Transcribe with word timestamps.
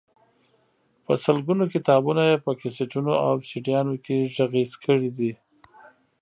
په 1.05 1.13
سلګونو 1.25 1.63
کتابونه 1.73 2.21
یې 2.29 2.37
په 2.45 2.51
کیسټونو 2.59 3.13
او 3.25 3.33
سیډيګانو 3.49 3.95
کې 4.05 4.17
غږیز 4.35 4.71
کړي 4.83 5.09
دي. 5.17 5.31